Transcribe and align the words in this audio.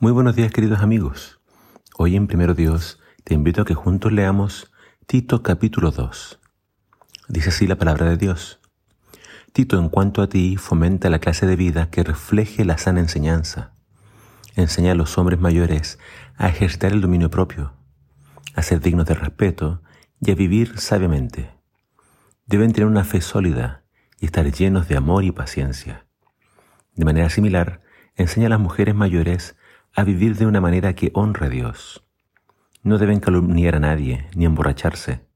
Muy 0.00 0.12
buenos 0.12 0.36
días 0.36 0.52
queridos 0.52 0.78
amigos. 0.78 1.40
Hoy 1.96 2.14
en 2.14 2.28
Primero 2.28 2.54
Dios 2.54 3.00
te 3.24 3.34
invito 3.34 3.62
a 3.62 3.64
que 3.64 3.74
juntos 3.74 4.12
leamos 4.12 4.70
Tito 5.08 5.42
capítulo 5.42 5.90
2. 5.90 6.38
Dice 7.26 7.48
así 7.48 7.66
la 7.66 7.78
palabra 7.78 8.06
de 8.06 8.16
Dios. 8.16 8.60
Tito, 9.52 9.76
en 9.76 9.88
cuanto 9.88 10.22
a 10.22 10.28
ti, 10.28 10.56
fomenta 10.56 11.10
la 11.10 11.18
clase 11.18 11.48
de 11.48 11.56
vida 11.56 11.90
que 11.90 12.04
refleje 12.04 12.64
la 12.64 12.78
sana 12.78 13.00
enseñanza. 13.00 13.72
Enseña 14.54 14.92
a 14.92 14.94
los 14.94 15.18
hombres 15.18 15.40
mayores 15.40 15.98
a 16.36 16.46
ejercitar 16.46 16.92
el 16.92 17.00
dominio 17.00 17.28
propio, 17.28 17.72
a 18.54 18.62
ser 18.62 18.80
dignos 18.80 19.06
de 19.06 19.14
respeto 19.14 19.82
y 20.20 20.30
a 20.30 20.36
vivir 20.36 20.78
sabiamente. 20.78 21.50
Deben 22.46 22.72
tener 22.72 22.86
una 22.86 23.02
fe 23.02 23.20
sólida 23.20 23.82
y 24.20 24.26
estar 24.26 24.48
llenos 24.48 24.86
de 24.86 24.96
amor 24.96 25.24
y 25.24 25.32
paciencia. 25.32 26.06
De 26.94 27.04
manera 27.04 27.30
similar, 27.30 27.82
enseña 28.14 28.46
a 28.46 28.50
las 28.50 28.60
mujeres 28.60 28.94
mayores 28.94 29.56
a 29.98 30.04
vivir 30.04 30.36
de 30.36 30.46
una 30.46 30.60
manera 30.60 30.94
que 30.94 31.10
honre 31.12 31.46
a 31.46 31.48
Dios. 31.48 32.04
No 32.84 32.98
deben 32.98 33.18
calumniar 33.18 33.74
a 33.74 33.80
nadie 33.80 34.28
ni 34.32 34.44
emborracharse. 34.44 35.26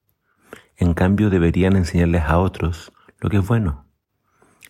En 0.76 0.94
cambio, 0.94 1.30
deberían 1.30 1.74
enseñarles 1.74 2.22
a 2.22 2.38
otros 2.38 2.92
lo 3.18 3.28
que 3.28 3.38
es 3.38 3.44
bueno. 3.48 3.86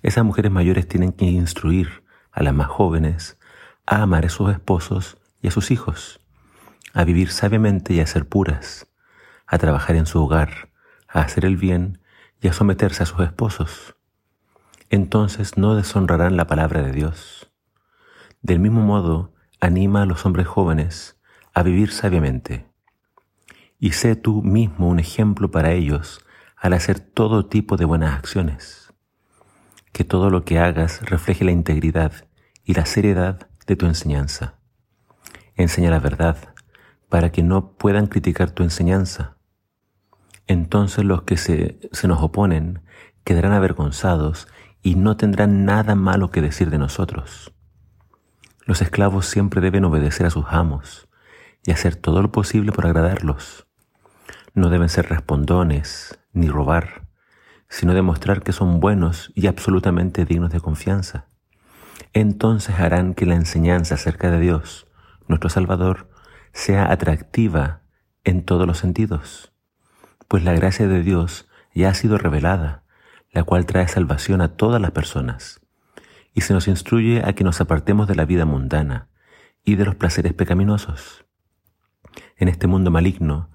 Esas 0.02 0.24
mujeres 0.24 0.50
mayores 0.50 0.88
tienen 0.88 1.12
que 1.12 1.26
instruir 1.26 2.04
a 2.30 2.42
las 2.42 2.54
más 2.54 2.68
jóvenes 2.68 3.38
a 3.84 4.00
amar 4.00 4.24
a 4.24 4.30
sus 4.30 4.50
esposos 4.50 5.18
y 5.42 5.48
a 5.48 5.50
sus 5.50 5.70
hijos, 5.70 6.22
a 6.94 7.04
vivir 7.04 7.28
sabiamente 7.28 7.92
y 7.92 8.00
a 8.00 8.06
ser 8.06 8.26
puras, 8.26 8.90
a 9.46 9.58
trabajar 9.58 9.96
en 9.96 10.06
su 10.06 10.22
hogar, 10.24 10.70
a 11.06 11.20
hacer 11.20 11.44
el 11.44 11.58
bien 11.58 12.00
y 12.40 12.48
a 12.48 12.54
someterse 12.54 13.02
a 13.02 13.06
sus 13.06 13.20
esposos. 13.20 13.94
Entonces 14.88 15.58
no 15.58 15.74
deshonrarán 15.74 16.38
la 16.38 16.46
palabra 16.46 16.80
de 16.80 16.92
Dios. 16.92 17.52
Del 18.40 18.58
mismo 18.58 18.80
modo, 18.80 19.32
anima 19.62 20.02
a 20.02 20.06
los 20.06 20.26
hombres 20.26 20.48
jóvenes 20.48 21.20
a 21.54 21.62
vivir 21.62 21.92
sabiamente. 21.92 22.66
Y 23.78 23.92
sé 23.92 24.16
tú 24.16 24.42
mismo 24.42 24.88
un 24.88 24.98
ejemplo 24.98 25.52
para 25.52 25.70
ellos 25.70 26.20
al 26.56 26.72
hacer 26.72 26.98
todo 26.98 27.46
tipo 27.46 27.76
de 27.76 27.84
buenas 27.84 28.18
acciones. 28.18 28.92
Que 29.92 30.02
todo 30.02 30.30
lo 30.30 30.44
que 30.44 30.58
hagas 30.58 31.08
refleje 31.08 31.44
la 31.44 31.52
integridad 31.52 32.12
y 32.64 32.74
la 32.74 32.86
seriedad 32.86 33.48
de 33.64 33.76
tu 33.76 33.86
enseñanza. 33.86 34.58
Enseña 35.54 35.90
la 35.90 36.00
verdad 36.00 36.36
para 37.08 37.30
que 37.30 37.44
no 37.44 37.74
puedan 37.74 38.08
criticar 38.08 38.50
tu 38.50 38.64
enseñanza. 38.64 39.36
Entonces 40.48 41.04
los 41.04 41.22
que 41.22 41.36
se, 41.36 41.78
se 41.92 42.08
nos 42.08 42.20
oponen 42.20 42.82
quedarán 43.22 43.52
avergonzados 43.52 44.48
y 44.82 44.96
no 44.96 45.16
tendrán 45.16 45.64
nada 45.64 45.94
malo 45.94 46.32
que 46.32 46.40
decir 46.40 46.68
de 46.70 46.78
nosotros. 46.78 47.51
Los 48.64 48.80
esclavos 48.80 49.26
siempre 49.26 49.60
deben 49.60 49.84
obedecer 49.84 50.24
a 50.24 50.30
sus 50.30 50.44
amos 50.48 51.08
y 51.64 51.72
hacer 51.72 51.96
todo 51.96 52.22
lo 52.22 52.30
posible 52.30 52.70
por 52.70 52.86
agradarlos. 52.86 53.66
No 54.54 54.70
deben 54.70 54.88
ser 54.88 55.08
respondones 55.08 56.20
ni 56.32 56.48
robar, 56.48 57.08
sino 57.68 57.92
demostrar 57.92 58.42
que 58.42 58.52
son 58.52 58.78
buenos 58.78 59.32
y 59.34 59.48
absolutamente 59.48 60.24
dignos 60.24 60.52
de 60.52 60.60
confianza. 60.60 61.26
Entonces 62.12 62.78
harán 62.78 63.14
que 63.14 63.26
la 63.26 63.34
enseñanza 63.34 63.96
acerca 63.96 64.30
de 64.30 64.38
Dios, 64.38 64.86
nuestro 65.26 65.50
Salvador, 65.50 66.08
sea 66.52 66.92
atractiva 66.92 67.80
en 68.22 68.44
todos 68.44 68.66
los 68.68 68.78
sentidos, 68.78 69.52
pues 70.28 70.44
la 70.44 70.52
gracia 70.52 70.86
de 70.86 71.02
Dios 71.02 71.48
ya 71.74 71.88
ha 71.88 71.94
sido 71.94 72.16
revelada, 72.16 72.84
la 73.32 73.42
cual 73.42 73.66
trae 73.66 73.88
salvación 73.88 74.40
a 74.40 74.56
todas 74.56 74.80
las 74.80 74.92
personas 74.92 75.61
y 76.34 76.42
se 76.42 76.54
nos 76.54 76.68
instruye 76.68 77.22
a 77.24 77.34
que 77.34 77.44
nos 77.44 77.60
apartemos 77.60 78.08
de 78.08 78.14
la 78.14 78.24
vida 78.24 78.44
mundana 78.44 79.08
y 79.64 79.76
de 79.76 79.84
los 79.84 79.94
placeres 79.94 80.32
pecaminosos. 80.32 81.24
En 82.36 82.48
este 82.48 82.66
mundo 82.66 82.90
maligno 82.90 83.50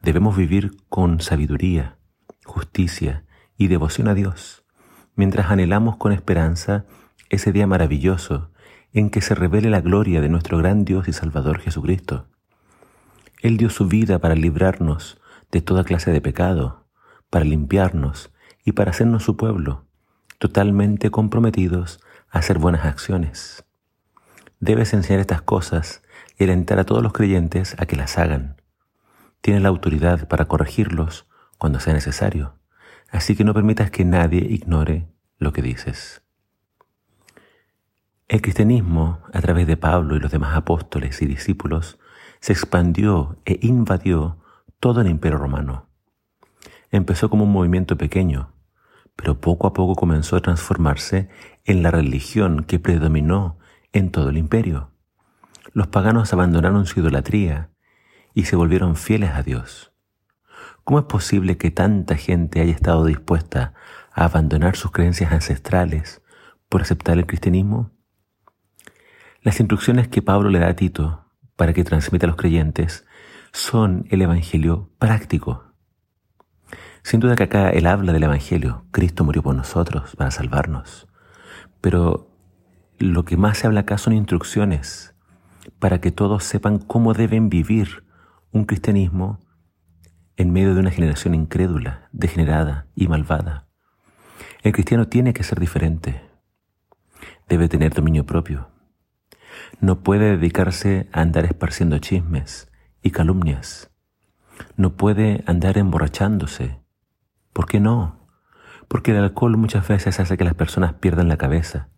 debemos 0.00 0.36
vivir 0.36 0.72
con 0.88 1.20
sabiduría, 1.20 1.98
justicia 2.44 3.24
y 3.56 3.68
devoción 3.68 4.08
a 4.08 4.14
Dios, 4.14 4.64
mientras 5.14 5.50
anhelamos 5.50 5.96
con 5.96 6.12
esperanza 6.12 6.86
ese 7.30 7.52
día 7.52 7.66
maravilloso 7.66 8.50
en 8.92 9.10
que 9.10 9.20
se 9.20 9.34
revele 9.34 9.70
la 9.70 9.80
gloria 9.80 10.20
de 10.20 10.28
nuestro 10.28 10.58
gran 10.58 10.84
Dios 10.84 11.08
y 11.08 11.12
Salvador 11.12 11.60
Jesucristo. 11.60 12.28
Él 13.40 13.56
dio 13.56 13.70
su 13.70 13.86
vida 13.86 14.18
para 14.18 14.34
librarnos 14.34 15.20
de 15.50 15.60
toda 15.60 15.84
clase 15.84 16.10
de 16.10 16.20
pecado, 16.20 16.86
para 17.30 17.44
limpiarnos 17.44 18.32
y 18.64 18.72
para 18.72 18.90
hacernos 18.90 19.24
su 19.24 19.36
pueblo, 19.36 19.86
totalmente 20.38 21.10
comprometidos 21.10 22.00
hacer 22.32 22.58
buenas 22.58 22.86
acciones. 22.86 23.64
Debes 24.58 24.94
enseñar 24.94 25.20
estas 25.20 25.42
cosas 25.42 26.02
y 26.38 26.44
alentar 26.44 26.78
a 26.78 26.84
todos 26.84 27.02
los 27.02 27.12
creyentes 27.12 27.76
a 27.78 27.86
que 27.86 27.94
las 27.94 28.18
hagan. 28.18 28.56
Tienes 29.42 29.62
la 29.62 29.68
autoridad 29.68 30.28
para 30.28 30.46
corregirlos 30.46 31.26
cuando 31.58 31.78
sea 31.78 31.92
necesario, 31.92 32.58
así 33.10 33.36
que 33.36 33.44
no 33.44 33.54
permitas 33.54 33.90
que 33.90 34.04
nadie 34.04 34.40
ignore 34.40 35.08
lo 35.38 35.52
que 35.52 35.62
dices. 35.62 36.22
El 38.28 38.40
cristianismo, 38.40 39.20
a 39.32 39.40
través 39.42 39.66
de 39.66 39.76
Pablo 39.76 40.16
y 40.16 40.20
los 40.20 40.32
demás 40.32 40.56
apóstoles 40.56 41.20
y 41.20 41.26
discípulos, 41.26 41.98
se 42.40 42.54
expandió 42.54 43.36
e 43.44 43.58
invadió 43.60 44.38
todo 44.80 45.02
el 45.02 45.08
imperio 45.08 45.36
romano. 45.36 45.86
Empezó 46.90 47.28
como 47.28 47.44
un 47.44 47.52
movimiento 47.52 47.98
pequeño, 47.98 48.51
pero 49.22 49.40
poco 49.40 49.68
a 49.68 49.72
poco 49.72 49.94
comenzó 49.94 50.34
a 50.34 50.40
transformarse 50.40 51.28
en 51.64 51.84
la 51.84 51.92
religión 51.92 52.64
que 52.64 52.80
predominó 52.80 53.56
en 53.92 54.10
todo 54.10 54.30
el 54.30 54.36
imperio. 54.36 54.90
Los 55.72 55.86
paganos 55.86 56.32
abandonaron 56.32 56.86
su 56.86 56.98
idolatría 56.98 57.70
y 58.34 58.46
se 58.46 58.56
volvieron 58.56 58.96
fieles 58.96 59.30
a 59.30 59.44
Dios. 59.44 59.92
¿Cómo 60.82 60.98
es 60.98 61.04
posible 61.04 61.56
que 61.56 61.70
tanta 61.70 62.16
gente 62.16 62.60
haya 62.60 62.72
estado 62.72 63.04
dispuesta 63.04 63.74
a 64.12 64.24
abandonar 64.24 64.74
sus 64.74 64.90
creencias 64.90 65.30
ancestrales 65.30 66.20
por 66.68 66.82
aceptar 66.82 67.16
el 67.16 67.26
cristianismo? 67.26 67.92
Las 69.40 69.60
instrucciones 69.60 70.08
que 70.08 70.22
Pablo 70.22 70.50
le 70.50 70.58
da 70.58 70.68
a 70.68 70.74
Tito 70.74 71.26
para 71.54 71.72
que 71.72 71.84
transmita 71.84 72.26
a 72.26 72.30
los 72.30 72.36
creyentes 72.36 73.06
son 73.52 74.04
el 74.10 74.20
Evangelio 74.20 74.90
práctico. 74.98 75.71
Sin 77.02 77.20
duda 77.20 77.34
que 77.34 77.44
acá 77.44 77.70
él 77.70 77.86
habla 77.86 78.12
del 78.12 78.22
Evangelio. 78.22 78.84
Cristo 78.90 79.24
murió 79.24 79.42
por 79.42 79.54
nosotros 79.54 80.14
para 80.16 80.30
salvarnos. 80.30 81.08
Pero 81.80 82.30
lo 82.98 83.24
que 83.24 83.36
más 83.36 83.58
se 83.58 83.66
habla 83.66 83.80
acá 83.80 83.98
son 83.98 84.12
instrucciones 84.12 85.14
para 85.78 86.00
que 86.00 86.12
todos 86.12 86.44
sepan 86.44 86.78
cómo 86.78 87.12
deben 87.12 87.48
vivir 87.48 88.04
un 88.52 88.64
cristianismo 88.64 89.40
en 90.36 90.52
medio 90.52 90.74
de 90.74 90.80
una 90.80 90.90
generación 90.90 91.34
incrédula, 91.34 92.08
degenerada 92.12 92.86
y 92.94 93.08
malvada. 93.08 93.66
El 94.62 94.72
cristiano 94.72 95.08
tiene 95.08 95.32
que 95.32 95.42
ser 95.42 95.58
diferente. 95.58 96.22
Debe 97.48 97.68
tener 97.68 97.92
dominio 97.92 98.24
propio. 98.24 98.68
No 99.80 100.02
puede 100.02 100.36
dedicarse 100.36 101.08
a 101.12 101.20
andar 101.20 101.44
esparciendo 101.44 101.98
chismes 101.98 102.70
y 103.02 103.10
calumnias. 103.10 103.90
No 104.76 104.96
puede 104.96 105.42
andar 105.46 105.78
emborrachándose 105.78 106.81
¿Por 107.52 107.66
qué 107.66 107.80
no? 107.80 108.28
Porque 108.88 109.12
el 109.12 109.18
alcohol 109.18 109.56
muchas 109.56 109.86
veces 109.86 110.18
hace 110.20 110.36
que 110.36 110.44
las 110.44 110.54
personas 110.54 110.94
pierdan 110.94 111.28
la 111.28 111.36
cabeza 111.36 111.88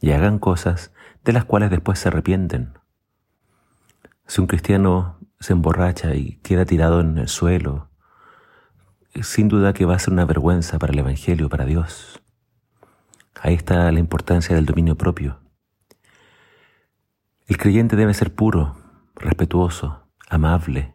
y 0.00 0.12
hagan 0.12 0.38
cosas 0.38 0.92
de 1.24 1.32
las 1.32 1.44
cuales 1.44 1.70
después 1.70 1.98
se 1.98 2.08
arrepienten. 2.08 2.78
Si 4.26 4.40
un 4.40 4.46
cristiano 4.46 5.18
se 5.40 5.52
emborracha 5.52 6.14
y 6.14 6.36
queda 6.42 6.64
tirado 6.64 7.00
en 7.00 7.18
el 7.18 7.28
suelo, 7.28 7.90
sin 9.22 9.48
duda 9.48 9.72
que 9.72 9.84
va 9.84 9.94
a 9.94 9.98
ser 9.98 10.12
una 10.12 10.24
vergüenza 10.24 10.78
para 10.78 10.92
el 10.92 10.98
Evangelio, 10.98 11.48
para 11.48 11.64
Dios. 11.64 12.22
Ahí 13.40 13.54
está 13.54 13.90
la 13.92 14.00
importancia 14.00 14.54
del 14.54 14.66
dominio 14.66 14.96
propio. 14.96 15.40
El 17.46 17.58
creyente 17.58 17.96
debe 17.96 18.14
ser 18.14 18.34
puro, 18.34 18.76
respetuoso, 19.14 20.08
amable, 20.28 20.94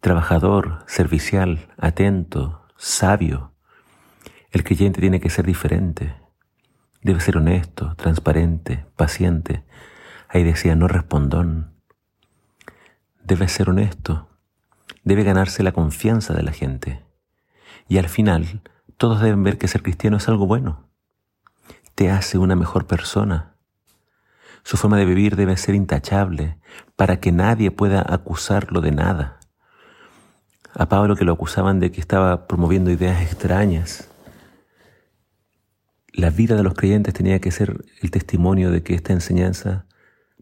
trabajador, 0.00 0.84
servicial, 0.86 1.68
atento, 1.78 2.61
sabio. 2.82 3.52
El 4.50 4.64
creyente 4.64 5.00
tiene 5.00 5.20
que 5.20 5.30
ser 5.30 5.46
diferente. 5.46 6.16
Debe 7.00 7.20
ser 7.20 7.36
honesto, 7.36 7.94
transparente, 7.94 8.86
paciente. 8.96 9.62
Ahí 10.28 10.42
decía, 10.42 10.74
no 10.74 10.88
respondón. 10.88 11.74
Debe 13.22 13.46
ser 13.46 13.70
honesto. 13.70 14.28
Debe 15.04 15.22
ganarse 15.22 15.62
la 15.62 15.70
confianza 15.70 16.34
de 16.34 16.42
la 16.42 16.50
gente. 16.50 17.04
Y 17.88 17.98
al 17.98 18.08
final, 18.08 18.62
todos 18.96 19.20
deben 19.20 19.44
ver 19.44 19.58
que 19.58 19.68
ser 19.68 19.82
cristiano 19.84 20.16
es 20.16 20.28
algo 20.28 20.48
bueno. 20.48 20.88
Te 21.94 22.10
hace 22.10 22.36
una 22.36 22.56
mejor 22.56 22.88
persona. 22.88 23.54
Su 24.64 24.76
forma 24.76 24.96
de 24.96 25.04
vivir 25.04 25.36
debe 25.36 25.56
ser 25.56 25.76
intachable 25.76 26.58
para 26.96 27.20
que 27.20 27.30
nadie 27.30 27.70
pueda 27.70 28.04
acusarlo 28.04 28.80
de 28.80 28.90
nada 28.90 29.38
a 30.74 30.88
Pablo 30.88 31.16
que 31.16 31.24
lo 31.24 31.32
acusaban 31.32 31.80
de 31.80 31.90
que 31.90 32.00
estaba 32.00 32.46
promoviendo 32.46 32.90
ideas 32.90 33.22
extrañas. 33.22 34.08
La 36.12 36.30
vida 36.30 36.56
de 36.56 36.62
los 36.62 36.74
creyentes 36.74 37.14
tenía 37.14 37.40
que 37.40 37.50
ser 37.50 37.84
el 38.00 38.10
testimonio 38.10 38.70
de 38.70 38.82
que 38.82 38.94
esta 38.94 39.12
enseñanza 39.12 39.86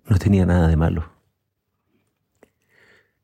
no 0.04 0.18
tenía 0.18 0.46
nada 0.46 0.68
de 0.68 0.76
malo. 0.76 1.10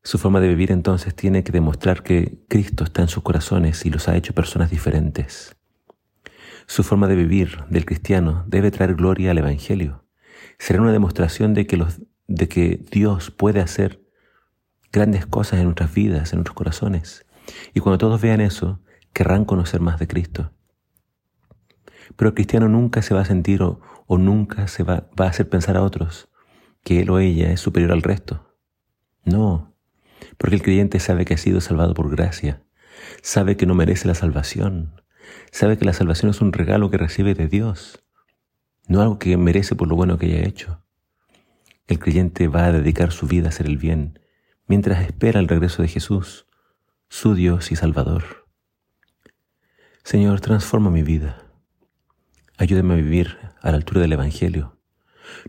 Su 0.03 0.17
forma 0.17 0.39
de 0.39 0.47
vivir 0.47 0.71
entonces 0.71 1.13
tiene 1.13 1.43
que 1.43 1.51
demostrar 1.51 2.01
que 2.01 2.39
Cristo 2.47 2.85
está 2.85 3.01
en 3.01 3.09
sus 3.09 3.23
corazones 3.23 3.85
y 3.85 3.89
los 3.89 4.07
ha 4.07 4.15
hecho 4.15 4.33
personas 4.33 4.71
diferentes. 4.71 5.57
Su 6.65 6.83
forma 6.83 7.07
de 7.07 7.15
vivir 7.15 7.63
del 7.69 7.85
cristiano 7.85 8.45
debe 8.47 8.71
traer 8.71 8.95
gloria 8.95 9.31
al 9.31 9.37
Evangelio. 9.37 10.05
Será 10.59 10.81
una 10.81 10.93
demostración 10.93 11.53
de 11.53 11.67
que, 11.67 11.75
los, 11.75 12.01
de 12.27 12.47
que 12.47 12.85
Dios 12.89 13.31
puede 13.31 13.59
hacer 13.59 14.06
grandes 14.91 15.25
cosas 15.25 15.59
en 15.59 15.65
nuestras 15.65 15.93
vidas, 15.93 16.33
en 16.33 16.39
nuestros 16.39 16.55
corazones. 16.55 17.25
Y 17.73 17.79
cuando 17.79 17.97
todos 17.97 18.21
vean 18.21 18.41
eso, 18.41 18.81
querrán 19.13 19.45
conocer 19.45 19.81
más 19.81 19.99
de 19.99 20.07
Cristo. 20.07 20.51
Pero 22.15 22.29
el 22.29 22.35
cristiano 22.35 22.69
nunca 22.69 23.01
se 23.01 23.13
va 23.13 23.21
a 23.21 23.25
sentir 23.25 23.61
o, 23.61 23.79
nunca 24.09 24.67
se 24.67 24.83
va, 24.83 25.09
va 25.19 25.25
a 25.25 25.29
hacer 25.29 25.49
pensar 25.49 25.77
a 25.77 25.83
otros 25.83 26.29
que 26.83 27.01
él 27.01 27.09
o 27.09 27.19
ella 27.19 27.51
es 27.51 27.59
superior 27.59 27.91
al 27.91 28.01
resto. 28.01 28.55
No, 29.25 29.75
porque 30.37 30.55
el 30.55 30.61
creyente 30.61 30.99
sabe 30.99 31.25
que 31.25 31.33
ha 31.33 31.37
sido 31.37 31.59
salvado 31.59 31.93
por 31.93 32.09
gracia, 32.09 32.63
sabe 33.21 33.57
que 33.57 33.65
no 33.65 33.75
merece 33.75 34.07
la 34.07 34.15
salvación, 34.15 35.01
sabe 35.51 35.77
que 35.77 35.85
la 35.85 35.93
salvación 35.93 36.31
es 36.31 36.39
un 36.39 36.53
regalo 36.53 36.89
que 36.89 36.97
recibe 36.97 37.33
de 37.33 37.47
Dios, 37.47 38.03
no 38.87 39.01
algo 39.01 39.19
que 39.19 39.35
merece 39.35 39.75
por 39.75 39.89
lo 39.89 39.95
bueno 39.95 40.17
que 40.17 40.27
haya 40.27 40.47
hecho. 40.47 40.81
El 41.87 41.99
creyente 41.99 42.47
va 42.47 42.65
a 42.65 42.71
dedicar 42.71 43.11
su 43.11 43.27
vida 43.27 43.47
a 43.47 43.49
hacer 43.49 43.65
el 43.65 43.77
bien, 43.77 44.19
mientras 44.67 45.01
espera 45.05 45.39
el 45.39 45.47
regreso 45.47 45.81
de 45.81 45.87
Jesús, 45.87 46.45
su 47.09 47.35
Dios 47.35 47.71
y 47.71 47.75
Salvador. 47.75 48.47
Señor, 50.03 50.41
transforma 50.41 50.89
mi 50.89 51.03
vida. 51.03 51.43
Ayúdame 52.57 52.93
a 52.93 52.97
vivir 52.97 53.37
a 53.61 53.71
la 53.71 53.77
altura 53.77 54.01
del 54.01 54.13
Evangelio. 54.13 54.77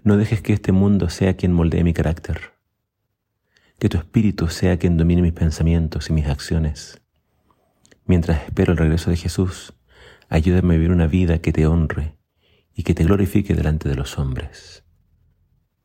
No 0.02 0.16
dejes 0.16 0.40
que 0.40 0.52
este 0.52 0.72
mundo 0.72 1.10
sea 1.10 1.36
quien 1.36 1.52
moldee 1.52 1.84
mi 1.84 1.94
carácter. 1.94 2.54
Que 3.78 3.88
tu 3.88 3.98
Espíritu 3.98 4.48
sea 4.48 4.78
quien 4.78 4.96
domine 4.96 5.22
mis 5.22 5.32
pensamientos 5.32 6.10
y 6.10 6.12
mis 6.12 6.26
acciones. 6.26 7.00
Mientras 8.04 8.42
espero 8.44 8.72
el 8.72 8.78
regreso 8.78 9.10
de 9.10 9.16
Jesús, 9.16 9.74
ayúdame 10.28 10.74
a 10.74 10.76
vivir 10.76 10.90
una 10.90 11.06
vida 11.06 11.38
que 11.40 11.52
te 11.52 11.66
honre 11.66 12.16
y 12.74 12.82
que 12.82 12.94
te 12.94 13.04
glorifique 13.04 13.54
delante 13.54 13.88
de 13.88 13.94
los 13.94 14.18
hombres. 14.18 14.84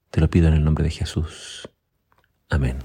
Te 0.09 0.21
lo 0.21 0.29
pido 0.29 0.47
en 0.47 0.53
el 0.53 0.63
nombre 0.63 0.83
de 0.83 0.91
Jesús. 0.91 1.69
Amén. 2.49 2.77